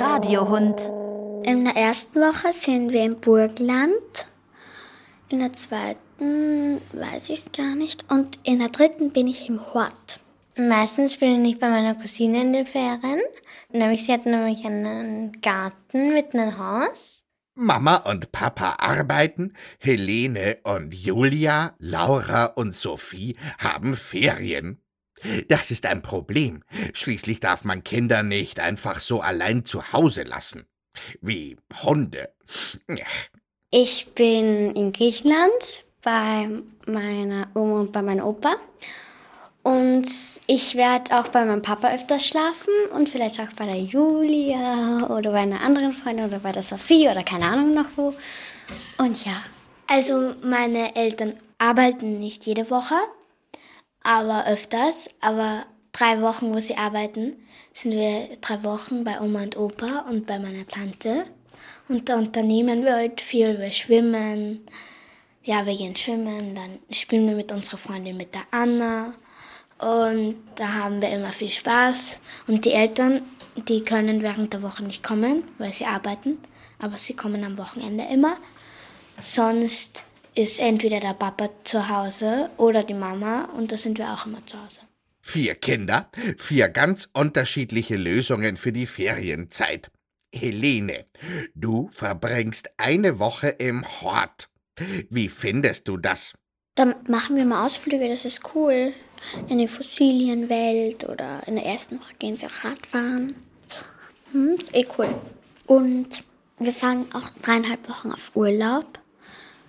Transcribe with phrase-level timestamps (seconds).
[0.00, 0.90] Radiohund.
[1.44, 4.28] In der ersten Woche sind wir im Burgland.
[5.28, 8.10] In der zweiten weiß ich es gar nicht.
[8.10, 10.20] Und in der dritten bin ich im Hort.
[10.56, 13.20] Meistens bin ich bei meiner Cousine in den Ferien.
[13.70, 17.22] Nämlich, sie hat nämlich einen Garten mit einem Haus.
[17.54, 24.80] Mama und Papa arbeiten, Helene und Julia, Laura und Sophie haben Ferien.
[25.48, 26.62] Das ist ein Problem.
[26.92, 30.66] Schließlich darf man Kinder nicht einfach so allein zu Hause lassen.
[31.20, 32.30] Wie Hunde.
[33.70, 36.48] Ich bin in Griechenland bei
[36.86, 38.56] meiner Oma und bei meinem Opa.
[39.62, 40.08] Und
[40.46, 45.32] ich werde auch bei meinem Papa öfters schlafen und vielleicht auch bei der Julia oder
[45.32, 48.14] bei einer anderen Freundin oder bei der Sophie oder keine Ahnung noch wo.
[48.96, 49.42] Und ja.
[49.86, 52.94] Also meine Eltern arbeiten nicht jede Woche,
[54.08, 55.08] aber öfters.
[55.20, 57.36] Aber drei Wochen, wo sie arbeiten,
[57.72, 61.26] sind wir drei Wochen bei Oma und Opa und bei meiner Tante.
[61.88, 63.58] Und da unternehmen wir halt viel.
[63.58, 64.66] Wir schwimmen.
[65.44, 66.54] Ja, wir gehen schwimmen.
[66.54, 69.12] Dann spielen wir mit unserer Freundin, mit der Anna.
[69.78, 72.20] Und da haben wir immer viel Spaß.
[72.46, 73.22] Und die Eltern,
[73.56, 76.38] die können während der Woche nicht kommen, weil sie arbeiten.
[76.78, 78.36] Aber sie kommen am Wochenende immer.
[79.20, 80.04] Sonst
[80.38, 84.44] ist entweder der Papa zu Hause oder die Mama und da sind wir auch immer
[84.46, 84.80] zu Hause.
[85.20, 86.08] Vier Kinder,
[86.38, 89.90] vier ganz unterschiedliche Lösungen für die Ferienzeit.
[90.32, 91.06] Helene,
[91.56, 94.48] du verbringst eine Woche im Hort.
[95.10, 96.34] Wie findest du das?
[96.76, 98.92] Dann machen wir mal Ausflüge, das ist cool.
[99.48, 103.34] In die Fossilienwelt oder in der ersten Woche gehen sie auch Radfahren.
[104.30, 105.12] Hm, ist eh cool.
[105.66, 106.22] Und
[106.60, 108.97] wir fahren auch dreieinhalb Wochen auf Urlaub.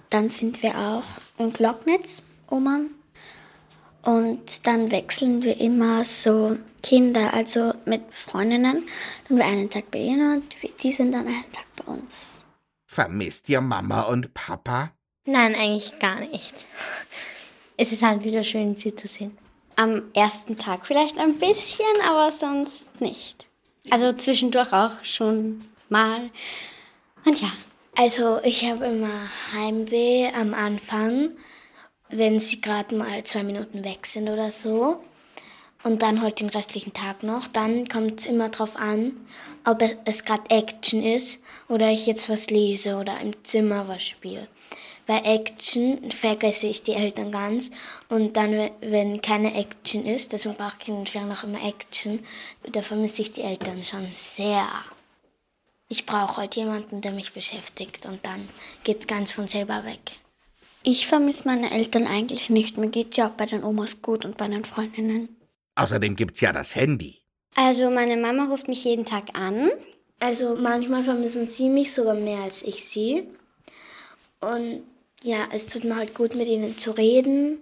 [0.09, 1.03] Dann sind wir auch
[1.37, 2.81] in Glocknitz, Oma.
[4.03, 8.87] Und dann wechseln wir immer so Kinder, also mit Freundinnen.
[9.27, 12.43] Dann wir einen Tag bei ihnen und die sind dann einen Tag bei uns.
[12.87, 14.91] Vermisst ihr Mama und Papa?
[15.25, 16.53] Nein, eigentlich gar nicht.
[17.77, 19.37] Es ist halt wieder schön, sie zu sehen.
[19.75, 23.47] Am ersten Tag vielleicht ein bisschen, aber sonst nicht.
[23.91, 26.29] Also zwischendurch auch schon mal.
[27.25, 27.51] Und ja.
[27.95, 31.33] Also ich habe immer Heimweh am Anfang,
[32.09, 35.01] wenn sie gerade mal zwei Minuten weg sind oder so.
[35.83, 37.47] Und dann halt den restlichen Tag noch.
[37.47, 39.13] Dann kommt es immer darauf an,
[39.65, 41.39] ob es gerade Action ist
[41.69, 44.47] oder ich jetzt was lese oder im Zimmer was spiele.
[45.09, 47.71] Bei Action vergesse ich die Eltern ganz.
[48.09, 52.19] Und dann, wenn keine Action ist, deswegen brauche ich in den Ferien auch immer Action,
[52.71, 54.67] da vermisse ich die Eltern schon sehr
[55.89, 58.47] ich brauche halt jemanden, der mich beschäftigt und dann
[58.83, 59.99] geht es ganz von selber weg.
[60.83, 62.77] Ich vermisse meine Eltern eigentlich nicht.
[62.77, 65.35] Mir geht ja auch bei den Omas gut und bei den Freundinnen.
[65.75, 67.17] Außerdem gibt's ja das Handy.
[67.55, 69.71] Also meine Mama ruft mich jeden Tag an.
[70.19, 73.23] Also manchmal vermissen sie mich sogar mehr als ich sie.
[74.39, 74.83] Und
[75.23, 77.59] ja, es tut mir halt gut, mit ihnen zu reden.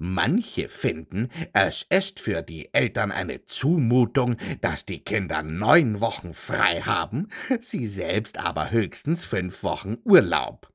[0.00, 6.82] Manche finden, es ist für die Eltern eine Zumutung, dass die Kinder neun Wochen frei
[6.82, 10.72] haben, sie selbst aber höchstens fünf Wochen Urlaub.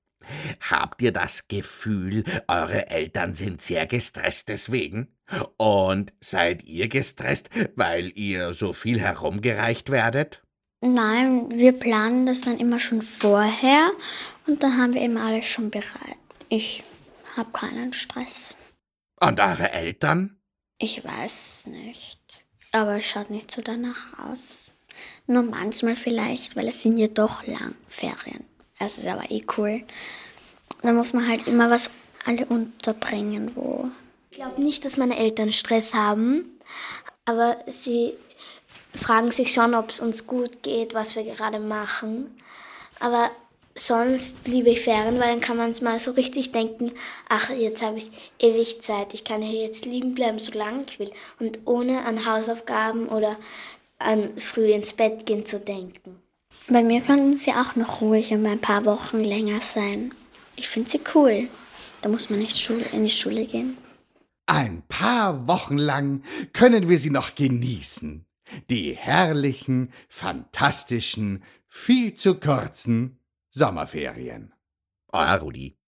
[0.60, 5.16] Habt ihr das Gefühl, eure Eltern sind sehr gestresst deswegen?
[5.56, 10.44] Und seid ihr gestresst, weil ihr so viel herumgereicht werdet?
[10.82, 13.90] Nein, wir planen das dann immer schon vorher
[14.48, 16.18] und dann haben wir immer alles schon bereit.
[16.50, 16.84] Ich
[17.38, 18.58] habe keinen Stress.
[19.28, 20.38] Und eure Eltern?
[20.78, 22.20] Ich weiß nicht.
[22.72, 24.72] Aber es schaut nicht so danach aus.
[25.28, 28.44] Nur manchmal vielleicht, weil es sind ja doch lang Ferien.
[28.80, 29.84] Das ist aber eh cool.
[30.82, 31.90] Da muss man halt immer was
[32.26, 33.90] alle unterbringen, wo.
[34.32, 36.60] Ich glaube nicht, dass meine Eltern Stress haben,
[37.26, 38.14] aber sie
[38.96, 42.36] fragen sich schon, ob es uns gut geht, was wir gerade machen.
[43.00, 43.30] Aber
[43.76, 46.92] sonst liebe ich Ferien, weil dann kann man es mal so richtig denken,
[47.30, 51.00] ach, jetzt habe ich ewig Zeit, ich kann hier jetzt liegen bleiben, so lange ich
[51.00, 51.12] will.
[51.40, 53.38] Und ohne an Hausaufgaben oder
[54.00, 56.20] an früh ins Bett gehen zu denken.
[56.68, 60.14] Bei mir könnten sie auch noch ruhig und ein paar Wochen länger sein.
[60.56, 61.48] Ich finde sie cool.
[62.02, 63.78] Da muss man nicht in die Schule gehen.
[64.46, 66.22] Ein paar Wochen lang
[66.52, 68.26] können wir sie noch genießen.
[68.70, 73.18] Die herrlichen, fantastischen, viel zu kurzen
[73.56, 74.52] Sommerferien.
[75.14, 75.78] Euer Rudi.